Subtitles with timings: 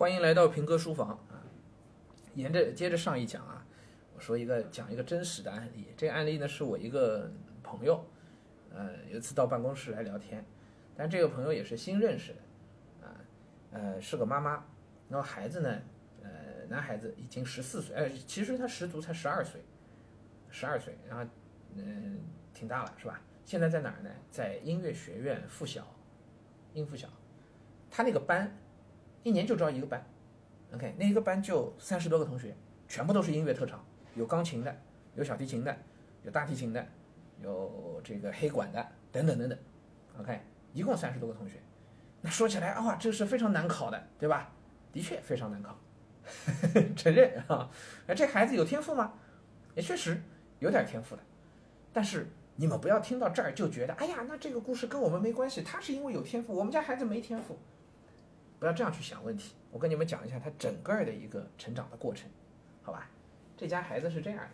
[0.00, 1.44] 欢迎来到平哥书房啊！
[2.34, 3.62] 沿着接着上一讲啊，
[4.14, 5.88] 我说一个讲一个真实的案例。
[5.94, 7.30] 这个案例呢是我一个
[7.62, 8.02] 朋友，
[8.72, 10.42] 呃，有一次到办公室来聊天，
[10.96, 13.20] 但这个朋友也是新认识的，啊，
[13.72, 14.64] 呃，是个妈妈，
[15.10, 15.82] 然后孩子呢，
[16.22, 16.30] 呃，
[16.66, 19.60] 男孩子已经十四岁，呃，其实他十足才十二岁，
[20.48, 21.30] 十二岁，然后
[21.76, 22.20] 嗯，
[22.54, 23.20] 挺大了是吧？
[23.44, 24.08] 现在在哪儿呢？
[24.30, 25.86] 在音乐学院附小，
[26.72, 27.06] 音附小，
[27.90, 28.50] 他那个班。
[29.22, 30.04] 一年就招一个班
[30.74, 32.56] ，OK，那一个班就三十多个同学，
[32.88, 33.84] 全部都是音乐特长，
[34.14, 34.74] 有钢琴的，
[35.14, 35.76] 有小提琴的，
[36.22, 36.86] 有大提琴的，
[37.42, 39.58] 有这个黑管的，等等等等
[40.18, 40.40] ，OK，
[40.72, 41.60] 一共三十多个同学。
[42.22, 44.52] 那说起来啊，这是非常难考的，对吧？
[44.92, 45.78] 的确非常难考，
[46.96, 47.70] 承认啊。
[48.06, 49.14] 那这孩子有天赋吗？
[49.74, 50.20] 也确实
[50.58, 51.22] 有点天赋的。
[51.92, 57.58] 但是你们不要听到这儿就觉得，哎呀，那这个故事跟我们没关系，他是因为有天赋，我们家孩子没天赋。
[58.60, 59.56] 不要这样去想问题。
[59.72, 62.30] 我跟你们讲一下他整个的一个成长的过程，
[62.82, 63.10] 好吧？
[63.56, 64.50] 这家孩子是这样的，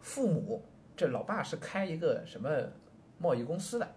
[0.00, 0.64] 父母
[0.96, 2.50] 这老爸是开一个什么
[3.18, 3.94] 贸易公司的，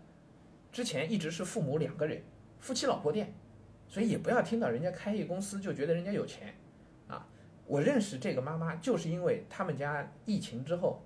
[0.72, 2.22] 之前一直是父母两个人
[2.60, 3.34] 夫妻老婆店，
[3.88, 6.56] 所以也不要听到人家开一公司就觉得人家有钱
[7.08, 7.28] 啊。
[7.66, 11.04] 我认识这个妈妈就是因为他们家疫情之后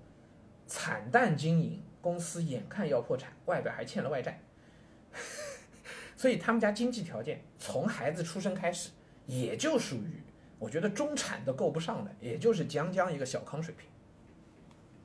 [0.66, 4.40] 惨淡经营，公司眼看要破产，外边还欠了外债。
[6.22, 8.90] 所以他们家经济条件从孩子出生开始，
[9.26, 10.22] 也就属于
[10.56, 13.88] 我觉得中产都够不上的，也就是将将一个小康水平。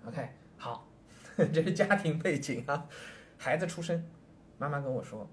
[0.05, 0.87] OK，好，
[1.35, 2.87] 这是家庭背景啊。
[3.35, 4.07] 孩子出生，
[4.59, 5.27] 妈妈跟我说，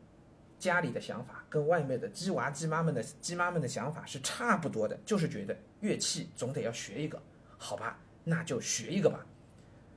[0.59, 7.23] 家里的想法跟外面的鸡娃鸡妈们的鸡妈们的想法是差不多的，就是觉得乐器总得要学一个，
[7.59, 9.27] 好吧，那就学一个吧。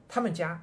[0.10, 0.62] 他们家，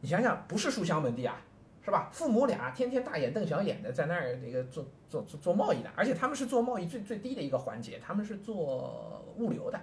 [0.00, 1.40] 你想想，不是书香门第啊。
[1.84, 2.08] 是吧？
[2.10, 9.78] 父母俩天天大眼瞪小眼的在那儿那个做做做做贸易的，而且他们是做贸易最最低的一个环节，他们是做物流的，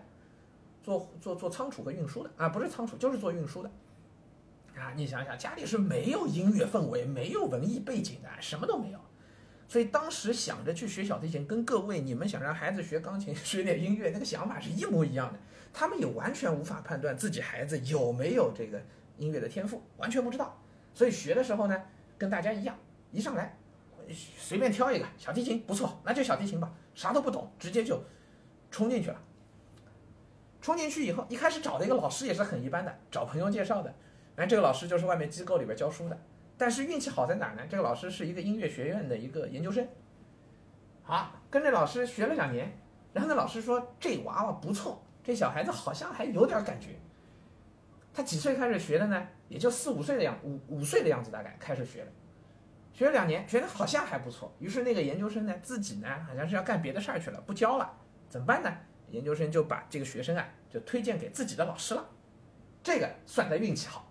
[0.81, 3.69] 做做做仓储和运输的啊，不是仓储就是做运输的
[4.75, 4.93] 啊。
[4.95, 8.99] 你想想，家里是没有音乐氛围、没有文艺背景的，什么都没有，
[9.67, 15.39] 所以当时想着去学小提琴，跟各位你们想让孩子学钢琴、 学点音乐那个想法是一模一样的。
[15.71, 18.81] 他们也完全无法判断自己孩子有没有这个
[19.17, 20.57] 音乐的天赋，完全不知道。
[20.93, 21.81] 所以学的时候呢，
[22.21, 22.77] 跟大家一样，
[23.11, 23.57] 一上来
[24.37, 27.99] 随便挑一个小提琴不错，那就小提琴吧，啥都不懂，直接就
[28.69, 29.19] 冲进去了。
[30.61, 33.91] 冲进去以后，一开始找的一个老师也是很一般的，找朋友介绍的。
[34.35, 36.15] 哎，这个老师就是外面机构里边教书的，
[36.59, 37.63] 但是运气好在哪呢？
[37.67, 39.87] 这个老师是一个音乐学院的一个研究生。
[41.01, 42.71] 好，跟着老师学了两年，
[43.13, 46.89] 然后那老师说这娃娃不错，这小孩子好像还有点感觉。
[48.13, 49.27] 他几岁开始学的呢？
[49.51, 52.11] 也就四五岁的样，五五岁的样子大概开始学了，
[52.93, 54.55] 学了两年，觉得好像还不错。
[54.59, 57.97] 于是那个研究生呢，自己呢好像是要干别的事儿去了，不教了，
[58.29, 58.73] 怎么办呢？
[59.09, 62.09] 研究生就把这个学生啊，就推荐给自己的老师了。
[62.81, 64.09] 这个算他运气好，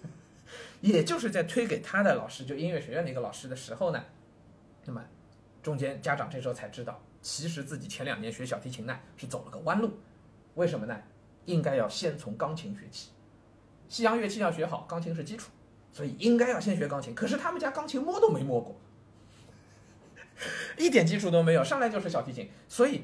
[0.80, 4.02] 也就是在推给他的老师，就音乐学院的一个老师的时候呢，
[4.86, 5.04] 那么
[5.62, 10.00] 中间家长这时候才知道，其实自己前两年学小提琴呢是走了个弯路，
[10.54, 10.98] 为什么呢？
[11.44, 13.10] 应该要先从钢琴学起。
[13.92, 15.50] 西洋乐器要学好，钢琴是基础，
[15.92, 17.14] 所以应该要先学钢琴。
[17.14, 18.74] 可是他们家钢琴摸都没摸过，
[20.78, 22.48] 一点基础都没有，上来就是小提琴。
[22.66, 23.02] 所以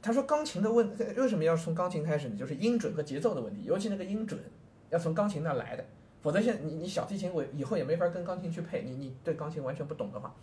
[0.00, 2.36] 他说钢琴的问为什么要从钢琴开始呢？
[2.38, 4.40] 就是音准和节奏的问题，尤其那个音准
[4.88, 5.84] 要从钢琴那来的，
[6.22, 8.80] 否则现你你小提琴我以后也没法跟钢琴去配。
[8.80, 10.34] 你你对钢琴完全不懂的话，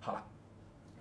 [0.00, 0.22] 好了，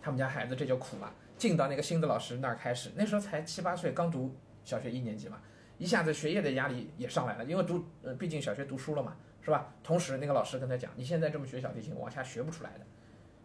[0.02, 4.34] 他们家孩子这就苦了，进到那个新的老师那儿开始，那时候才七八岁，刚读
[4.64, 5.42] 小学一年级嘛。
[5.78, 9.74] 一下子学业的压力也上来了，因为读呃，毕竟小学读书了嘛，是吧？
[9.84, 12.80] 同时那个老师跟他讲，你现在这么学小提琴，往下学不出来的。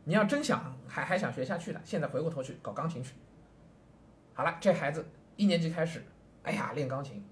[0.05, 3.15] 你要真想还还想学下去的，现在回过头去搞钢琴去。
[4.33, 6.03] 好了，这孩子一年级开始，
[6.43, 7.23] 哎呀练钢琴，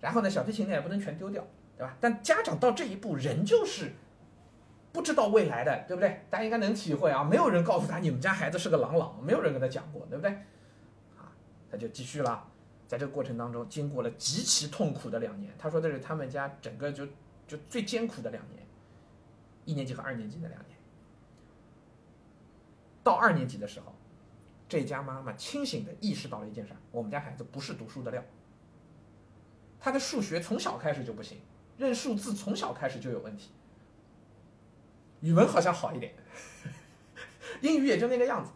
[0.00, 1.96] 然后呢小提琴呢也不能全丢掉，对吧？
[2.00, 3.92] 但家长到这一步仍旧是
[4.92, 6.20] 不知道未来的，对不对？
[6.28, 10.30] 大家应该能体会啊，没有人告诉他你们家孩子是个朗朗，没有人跟他讲过，对不对？
[11.16, 11.32] 啊，
[11.70, 12.51] 他就继续了。
[12.92, 15.50] 在这个过程当中，经过了极其痛苦的两年。
[15.58, 17.06] 他说的是他们家整个就
[17.48, 18.62] 就最艰苦的两年，
[19.64, 20.78] 一年级和二年级的两年。
[23.02, 23.94] 到二年级的时候，
[24.68, 28.22] 这家妈妈清醒的意识到了一件事：我们家孩子不是读书的料。
[29.80, 31.38] 他的数学从小开始就不行，
[31.78, 33.52] 认数字从小开始就有问题。
[35.20, 36.12] 语文好像好一点，
[37.62, 38.50] 英语也就那个样子。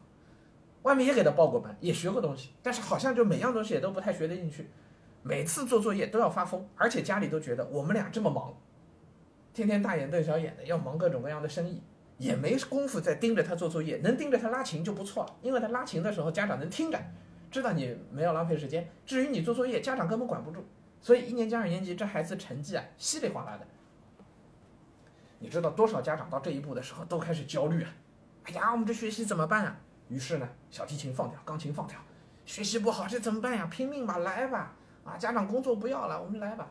[0.86, 4.70] 外面也给他报过班，也学过东西，但是好像就每样东西也都不太学得进去，
[5.24, 8.54] 每次做作业都要发疯，而且家里都觉得我们俩这么忙，
[9.52, 11.82] 天天大眼瞪小眼的，要忙各种各样的生意，
[12.18, 16.96] 也没工夫再盯着他做作业，能盯着他拉琴就不错了，因为他拉琴的时候家长能听着，
[17.50, 18.88] 知道你没有浪费时间。
[19.04, 20.64] 至于你做作业，家长根本管不住。
[21.00, 23.66] 所以一年级、二年级这孩子成绩啊稀里哗啦的。
[25.40, 27.90] 你知道多少家长到这一步的时候都开始焦虑啊？
[28.44, 29.76] 哎呀，我们这学习怎么办啊？
[30.08, 31.98] 于是呢，小提琴放掉，钢琴放掉，
[32.44, 33.66] 学习不好这怎么办呀？
[33.70, 34.74] 拼命吧，来吧！
[35.04, 36.68] 啊，家长工作不要了，我们来吧。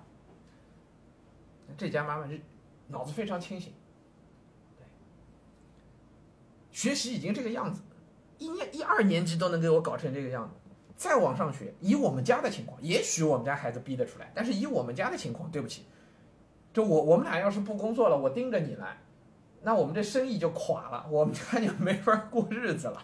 [1.77, 2.39] 这家妈妈是
[2.87, 3.73] 脑子非常清醒，
[4.77, 4.85] 对，
[6.71, 7.81] 学习已经这个样子，
[8.37, 10.53] 一年一二年级都能给我搞成这个样子，
[10.95, 15.85] 再往上学，以我们家的情况，也许我们家孩子逼得出来，但是以我们家的情况，对不起，
[16.71, 18.97] 就我我们俩要是不工作了，我盯着你来，
[19.65, 23.03] 那我们这生意就垮了，我们家就没法过日子了。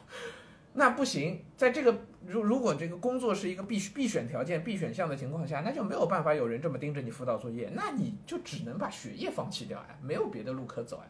[0.74, 11.08] 那不行，在这个如如果这个工作是一个必须必选条件、必选项的情况下，那就没有办法有人这么盯着你辅导作业，那你就只能把学业放弃掉呀，没有别的路可走呀。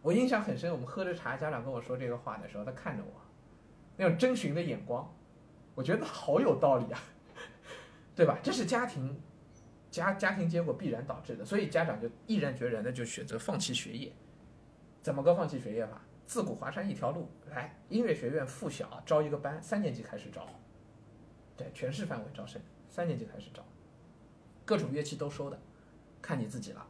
[0.00, 3.20] 我印象很深，我们喝着茶，家长跟我说这个话的时候，他看着我，
[3.96, 5.12] 那种征询的眼光，
[5.74, 7.00] 我觉得好有道理啊，
[8.14, 8.38] 对吧？
[8.42, 9.20] 这是家庭
[9.90, 14.12] 家家庭结果必然导致的，所以家长就毅然决然的就选择放弃学业，
[15.02, 16.00] 怎么个放弃学业法？
[16.26, 20.46] 自古华山一条路，来音乐学院附小招一个班，三年级开始招，
[21.56, 23.64] 对，全市范围招生，三年级开始招，
[24.64, 25.60] 各种乐器都收的，
[26.22, 26.86] 看你自己了。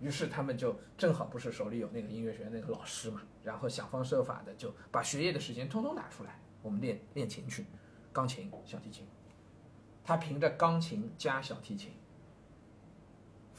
[0.00, 7.66] 于是他们就正好不是手里有那个音乐学院那个老师嘛，然后想方设法的就把学业的时间通通拿出来，我们练练琴去，
[8.14, 9.06] 钢琴、小提琴。
[10.02, 11.92] 他凭着钢琴加小提琴，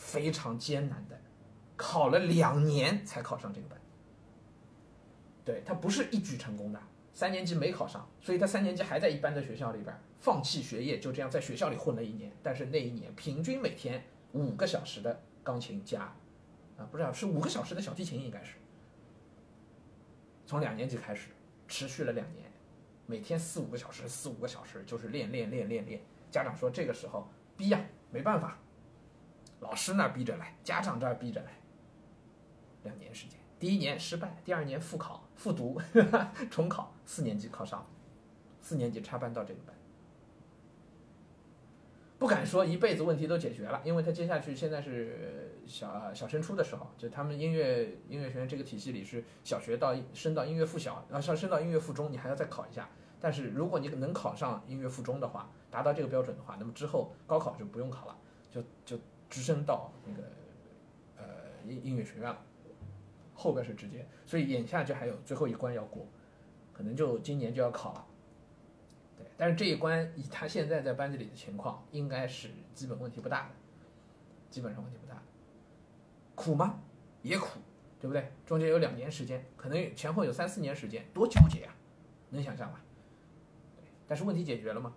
[0.01, 1.21] 非常艰难的
[1.77, 3.79] 考了两年才考上这个班。
[5.45, 6.81] 对他不是一举成功的，
[7.13, 12.31] 三年级没考上，所以他三年级还在一般的学校里边放弃学业，就这样在学校里混了一年。
[12.41, 16.01] 但是那一年平均每天五个小时的钢琴加，
[16.77, 18.55] 啊，不知道是五个小时的小提琴应该是。
[20.47, 21.29] 从两年级开始，
[21.67, 22.51] 持续了两年，
[23.05, 26.01] 每天四五个小时，四五个小时就是练练练练练。
[26.31, 28.57] 家长说这个时候逼呀，没办法，
[29.61, 31.51] 老师那儿逼着来，家长这儿逼着来，
[32.83, 33.39] 两年时间。
[33.57, 35.79] 第一年失败，第二年复考复读，
[36.49, 37.87] 重考，四年级考上，
[38.59, 39.75] 四年级插班到这个班，
[42.17, 52.89] 不敢说一辈子问题都解决了，因为他接下去现在是小小升初的时候，就他们音乐音乐学院这个体系里是小学到升到音乐附小，然后上升到音乐附中，你还要再考一下。
[53.19, 58.17] 但是如果你能考上音乐附中的话，达到这个标准的话，那么之后高考就不用考了，
[58.49, 58.97] 就就
[59.31, 60.21] 直升到那个
[61.17, 61.25] 呃
[61.65, 62.39] 音音乐学院了。
[63.33, 66.05] 后边是直接，所以眼下就还有最后一关要过，
[66.71, 68.05] 可能就今年就要考了。
[69.17, 73.55] 对，但是这一关以他现在在班级里的情况，应该是基本问题不大的，
[74.51, 75.19] 基本上问题不大。
[76.35, 76.79] 苦吗？
[77.23, 77.59] 也苦，
[77.99, 78.31] 对不对？
[78.45, 81.73] 中间有两年时间，可能前后有三四年时间，多纠结啊，
[82.29, 82.79] 能想象吧？
[83.75, 84.93] 对，但是问题解决了吗？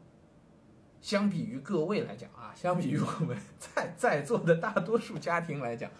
[1.04, 5.90] 相比于各位来讲啊，相比于我们在在座的大多数家庭来讲。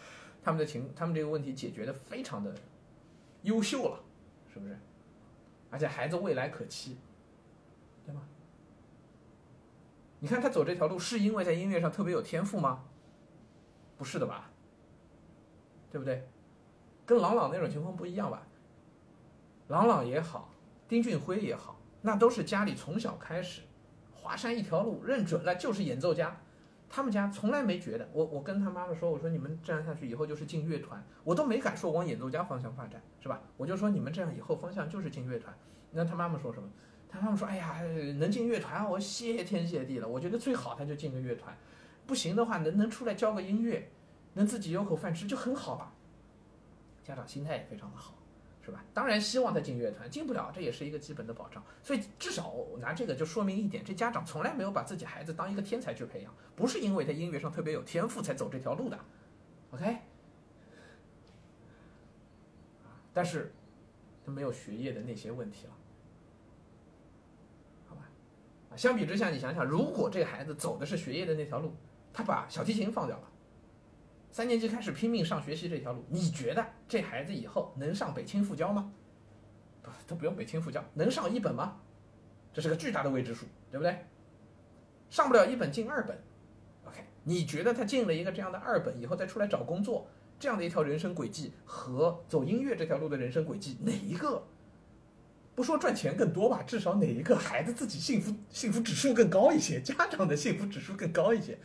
[0.43, 2.55] 他们的情，他们这个问题解决的非常的
[3.43, 4.01] 优秀了，
[4.51, 4.79] 是不是？
[5.69, 6.97] 而且孩子未来可期，
[8.07, 8.23] 对吗？
[10.21, 12.85] 你看他走这条路是因为在音乐上特别有天赋吗？
[13.99, 14.51] 不是的吧？
[15.93, 16.27] 对不对？
[17.05, 18.47] 跟朗朗那种情况不一样吧？
[19.69, 20.51] 朗朗也好，
[20.89, 23.61] 丁俊晖也好，那都是家里从小开始，
[24.25, 26.35] 华山一条路认准了就是演奏家。
[26.89, 33.43] 他们家从来没觉得我，我跟他妈妈说，我说你们这样下去以后就是进乐团，我都没敢说往演奏家方向发展，是吧？
[33.59, 35.55] 我就说你们这样以后方向就是进乐团。
[35.91, 36.67] 那他妈妈说什么？
[37.07, 37.83] 他妈妈说，哎呀，
[38.19, 40.09] 能进乐团，我谢天谢地了。
[40.09, 41.55] 我觉得最好他就进个乐团，
[42.07, 43.91] 不行的话能能出来教个音乐，
[44.33, 45.93] 能自己有口饭吃就很好了。
[47.03, 48.15] 家长心态也非常的好。
[48.95, 51.61] 当然希望他进乐团，进不了，这也是一个基本的保障。
[51.83, 58.97] 所以至少我拿这个就说明一点：这家长从来没有把自己孩子当一个天才去培养，不是因为他音乐上特别有天赋才走这条路的。
[59.73, 59.97] OK，
[63.13, 63.53] 但是
[64.25, 65.73] 他没有学业的那些问题了，
[67.89, 68.09] 好吧？
[68.71, 71.75] 啊，相比之下，你想想，如果这个孩子走的是学业的那条路，
[72.13, 73.29] 他把小提琴放掉了。
[74.35, 78.93] 三年级开始拼命上学习这条路，你觉得这孩子以后能上北清复交吗？
[79.81, 81.77] 不，都不用北清复交，能上一本吗？
[82.53, 83.97] 这是个巨大的未知数，对不对？
[85.09, 86.19] 上不了一本进二本
[86.85, 87.05] ，OK？
[87.23, 90.09] 你觉得他进了一个这样的二本以后再出来找工作，
[90.41, 94.45] 这样的一条人生轨迹和走音乐这条路的人生轨迹哪一个
[95.55, 96.61] 不说赚钱更多吧？
[96.65, 101.57] 至少哪一个孩子自己幸福幸福指数更高一些，家长的幸福指数更高一些，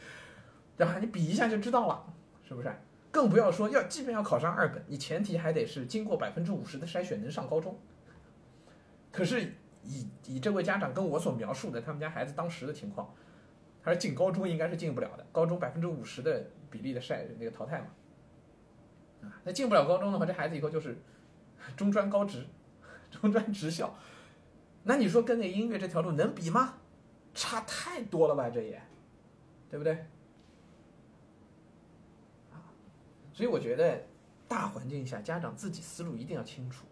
[0.77, 0.99] 对吧？
[0.99, 2.13] 你比一下就知道了。
[2.49, 2.73] 是不是？
[3.11, 7.79] 更不要说要，即便要考上二本，你前提还得是经过百分之五十的筛选能上高中。
[9.11, 9.53] 可是
[9.83, 13.13] 以以这位家长跟我所描述的他们家孩子当时的情况，
[13.83, 17.87] 他说进高中应该是进不了的，高中百分之五十的比例的筛那个淘汰嘛，
[19.21, 20.97] 啊，那进不了高中的话，这孩子以后就是
[21.77, 22.47] 中专高职，
[23.11, 23.95] 中专职校，
[24.83, 26.79] 那你说跟那音乐这条路能比吗？
[27.35, 28.81] 差太多了吧，这也，
[29.69, 29.93] 对不对？
[32.51, 32.57] 啊，
[33.39, 34.03] 所以我觉得
[34.49, 36.85] 大环境下家长自己思路一定要清楚。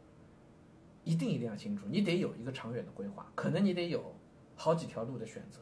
[1.04, 4.16] 一定一定要清楚，你得有一个长远的规划，可能你得有
[4.56, 5.60] 好几条路的选择，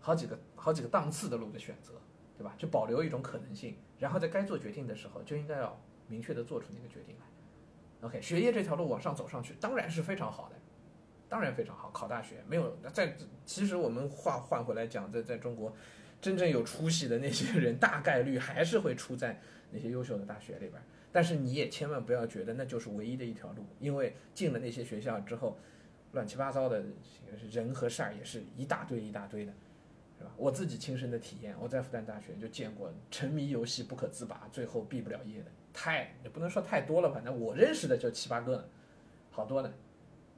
[0.00, 1.92] 好几个好几个档次的路的选择，
[2.36, 2.52] 对吧？
[2.58, 8.08] 就保留一种可能性，然后在该做决定的时候，就应该要明确的做出那个决定来。
[8.08, 10.56] OK，学业这条路往上走上去，当然是非常好的，
[11.28, 13.16] 当然非常好，考大学没有在。
[13.44, 15.72] 其实我们话换回来讲，在在中国，
[16.24, 19.38] 真正有出息的那些人，大概率还是会出在
[19.70, 20.72] 那些优秀的大学里边。
[21.12, 25.58] 但是你也千万不要觉得那就是唯一的一条路，因为进了那些学校之后，
[26.12, 26.82] 乱七八糟的
[27.50, 29.52] 人和事儿也是一大堆一大堆的，
[30.18, 30.30] 是吧？
[30.38, 38.64] 我自己亲身的体验，我在复旦大学就见过沉迷游戏不可自拔，最后毕不了业的，太也不能说太多了，反正我认识的就七八个呢，
[39.30, 39.70] 好多呢，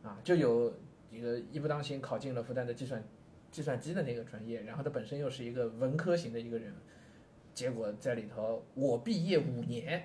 [0.03, 0.75] 啊，就有
[1.13, 3.01] 一个一不当心考进了复旦的计算
[3.57, 6.75] 计算机的那个专业，然后他本身又是一个文科型的一个人，
[7.55, 10.05] 结果在里头我毕业五年。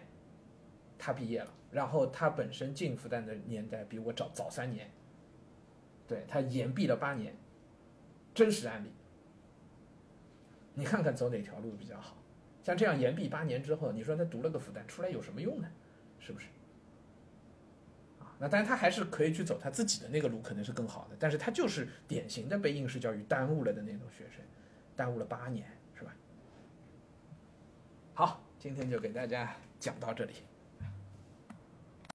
[0.98, 4.90] 他毕业了，然后他本身进复旦的年代比我早早三年，
[6.08, 7.36] 对他延毕了八年，
[8.34, 8.90] 真实案例。
[10.76, 12.16] 你看看走哪条路比较好？
[12.64, 15.68] 像这样延毕八年之后，你说他读了个复旦出来有什么用呢？
[16.20, 16.48] 是不是？
[18.42, 21.16] 那当然他还是可以去走他自己的那个路，可能是更好的。
[21.20, 24.44] 但是他就是典型的被应试教育耽误了的那种学生，
[24.96, 26.12] 耽误了八年，是吧？
[28.16, 30.34] 好，今天就给大家讲到这里。